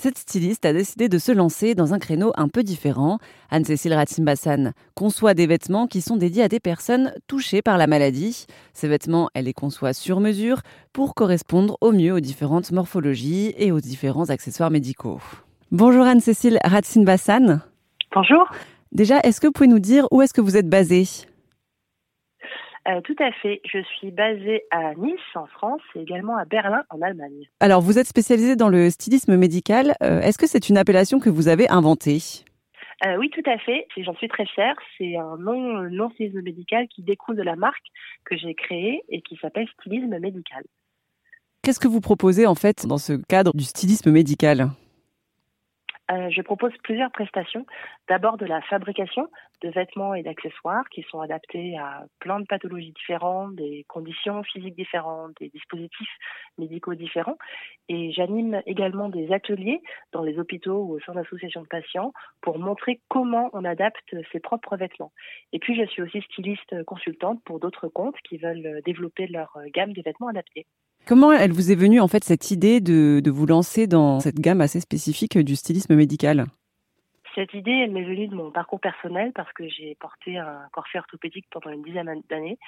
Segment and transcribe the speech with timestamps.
[0.00, 3.18] cette styliste a décidé de se lancer dans un créneau un peu différent.
[3.50, 8.46] Anne-Cécile Ratsimbassan conçoit des vêtements qui sont dédiés à des personnes touchées par la maladie.
[8.72, 10.62] Ces vêtements, elle les conçoit sur mesure
[10.94, 15.20] pour correspondre au mieux aux différentes morphologies et aux différents accessoires médicaux.
[15.70, 17.60] Bonjour Anne-Cécile Ratsimbassan.
[18.14, 18.50] Bonjour.
[18.92, 21.04] Déjà, est-ce que vous pouvez nous dire où est-ce que vous êtes basée?
[22.88, 23.60] Euh, tout à fait.
[23.64, 27.48] Je suis basée à Nice, en France, et également à Berlin, en Allemagne.
[27.60, 29.94] Alors, vous êtes spécialisée dans le stylisme médical.
[30.02, 32.18] Euh, est-ce que c'est une appellation que vous avez inventée?
[33.06, 33.86] Euh, oui, tout à fait.
[33.98, 34.74] J'en suis très fière.
[34.96, 37.86] C'est un nom, non stylisme médical qui découle de la marque
[38.24, 40.62] que j'ai créée et qui s'appelle Stylisme médical.
[41.62, 44.70] Qu'est-ce que vous proposez en fait dans ce cadre du stylisme médical?
[46.10, 47.66] Euh, je propose plusieurs prestations.
[48.08, 49.28] D'abord de la fabrication
[49.62, 54.74] de vêtements et d'accessoires qui sont adaptés à plein de pathologies différentes, des conditions physiques
[54.74, 56.16] différentes, des dispositifs
[56.58, 57.36] médicaux différents.
[57.88, 59.80] Et j'anime également des ateliers
[60.12, 64.40] dans les hôpitaux ou au sein d'associations de patients pour montrer comment on adapte ses
[64.40, 65.12] propres vêtements.
[65.52, 69.92] Et puis je suis aussi styliste consultante pour d'autres comptes qui veulent développer leur gamme
[69.92, 70.66] de vêtements adaptés.
[71.10, 74.60] Comment elle vous est venue en fait cette idée de, vous lancer dans cette gamme
[74.60, 76.46] assez spécifique du stylisme médical?
[77.34, 80.98] Cette idée, elle m'est venue de mon parcours personnel parce que j'ai porté un corset
[80.98, 82.58] orthopédique pendant une dizaine d'années,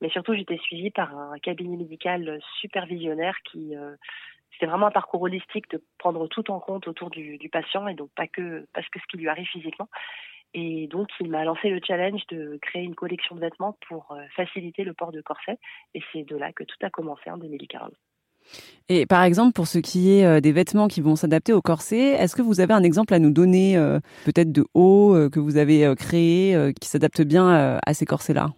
[0.00, 3.94] mais surtout j'étais suivie par un cabinet médical supervisionnaire qui euh,
[4.50, 7.94] c'était vraiment un parcours holistique de prendre tout en compte autour du, du patient et
[7.94, 9.88] donc pas que parce que ce qui lui arrive physiquement.
[10.54, 14.22] Et donc, il m'a lancé le challenge de créer une collection de vêtements pour euh,
[14.36, 15.58] faciliter le port de corset.
[15.94, 17.90] Et c'est de là que tout a commencé en 2015.
[18.88, 22.10] Et par exemple, pour ce qui est euh, des vêtements qui vont s'adapter au corset,
[22.10, 25.56] est-ce que vous avez un exemple à nous donner, euh, peut-être de haut que vous
[25.56, 28.50] avez créé, qui s'adapte bien à ces corsets-là?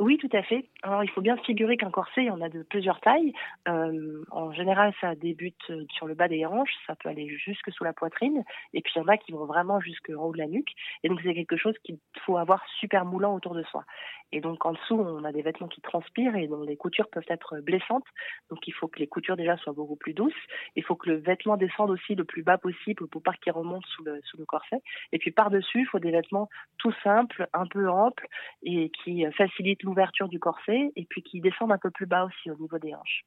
[0.00, 0.68] Oui, tout à fait.
[0.82, 3.32] Alors, il faut bien se figurer qu'un corset, il y en a de plusieurs tailles.
[3.68, 7.70] Euh, en général, ça débute euh, sur le bas des hanches, ça peut aller jusque
[7.70, 10.38] sous la poitrine, et puis il y en a qui vont vraiment jusqu'en haut de
[10.38, 10.72] la nuque.
[11.04, 13.84] Et donc, c'est quelque chose qu'il faut avoir super moulant autour de soi.
[14.32, 17.22] Et donc, en dessous, on a des vêtements qui transpirent et dont les coutures peuvent
[17.28, 18.06] être blessantes.
[18.50, 20.32] Donc, il faut que les coutures déjà soient beaucoup plus douces.
[20.74, 23.86] Il faut que le vêtement descende aussi le plus bas possible pour pas qu'il remonte
[23.86, 24.82] sous le, sous le corset.
[25.12, 28.26] Et puis, par-dessus, il faut des vêtements tout simples, un peu amples
[28.64, 32.50] et qui facilitent l'ouverture du corset et puis qui descendent un peu plus bas aussi
[32.50, 33.24] au niveau des hanches.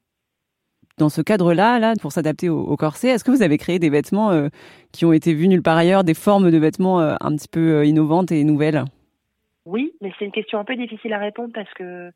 [0.97, 4.31] Dans ce cadre-là, là, pour s'adapter au, corset, est-ce que vous avez créé des vêtements
[4.31, 4.49] euh,
[4.91, 7.75] qui ont été vus nulle part ailleurs, des formes de vêtements euh, un petit peu
[7.75, 8.83] euh, innovantes et nouvelles?
[9.65, 12.11] Oui, mais c'est une question un peu difficile à répondre parce que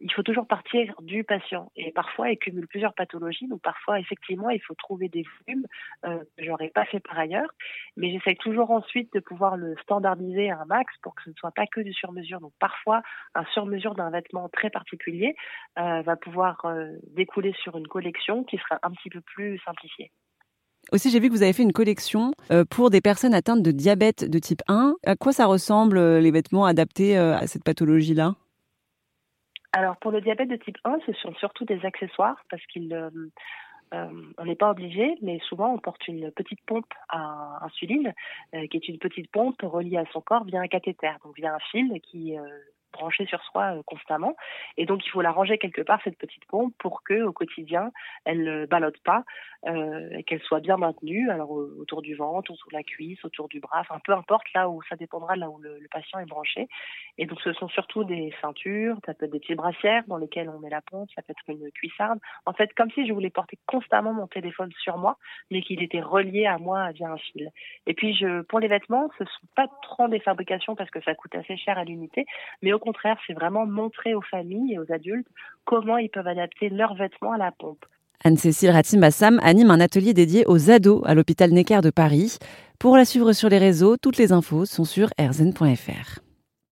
[0.00, 1.70] il faut toujours partir du patient.
[1.76, 3.48] Et parfois, il cumule plusieurs pathologies.
[3.48, 5.66] Donc, parfois, effectivement, il faut trouver des volumes
[6.04, 7.50] euh, que j'aurais pas fait par ailleurs.
[7.96, 11.34] Mais j'essaie toujours ensuite de pouvoir le standardiser à un max pour que ce ne
[11.34, 12.40] soit pas que du sur-mesure.
[12.40, 13.02] Donc, parfois,
[13.34, 15.34] un sur-mesure d'un vêtement très particulier
[15.78, 20.10] euh, va pouvoir euh, découler sur une collection qui sera un petit peu plus simplifiée.
[20.92, 23.70] Aussi, j'ai vu que vous avez fait une collection euh, pour des personnes atteintes de
[23.70, 24.94] diabète de type 1.
[25.04, 28.34] À quoi ça ressemble les vêtements adaptés à cette pathologie-là?
[29.72, 33.10] Alors pour le diabète de type 1, ce sont surtout des accessoires parce qu'il euh,
[33.94, 38.12] euh, n'est pas obligé, mais souvent on porte une petite pompe à insuline,
[38.54, 41.54] euh, qui est une petite pompe reliée à son corps via un cathéter, donc via
[41.54, 42.36] un fil qui
[43.00, 44.36] branchée sur soi euh, constamment.
[44.76, 47.90] Et donc, il faut la ranger quelque part, cette petite pompe, pour que au quotidien,
[48.24, 49.24] elle ne ballotte pas
[49.66, 53.48] euh, et qu'elle soit bien maintenue, alors autour du ventre, autour de la cuisse, autour
[53.48, 56.68] du bras, enfin, peu importe là où ça dépendra là où le, patient est branché.
[57.18, 60.48] Et donc, ce sont surtout des ceintures, ça peut être des petites brassières dans lesquelles
[60.48, 62.20] on met la pompe, ça peut être une cuissarde.
[62.46, 65.16] En fait, comme si je voulais porter constamment mon téléphone sur moi,
[65.50, 67.50] mais qu'il était relié à moi via un fil.
[67.86, 71.14] Et puis, je, pour les vêtements, ce sont pas trop des fabrications parce que ça
[71.14, 72.24] coûte assez cher à l'unité,
[72.62, 75.28] mais au contraire, c'est vraiment montrer aux familles et aux adultes
[75.64, 77.84] comment ils peuvent adapter leurs vêtements à la pompe.
[78.24, 82.38] Anne-Cécile Ratim-Bassam anime un atelier dédié aux ados à l'hôpital Necker de Paris.
[82.80, 86.20] Pour la suivre sur les réseaux, toutes les infos sont sur rzn.fr.